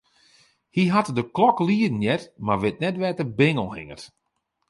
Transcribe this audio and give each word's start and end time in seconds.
Hy 0.75 0.83
hat 0.93 1.09
de 1.17 1.23
klok 1.35 1.57
lieden 1.67 2.03
heard, 2.05 2.23
mar 2.45 2.59
wit 2.63 2.81
net 2.81 2.99
wêr't 2.99 3.19
de 3.21 3.25
bingel 3.39 3.69
hinget. 3.75 4.03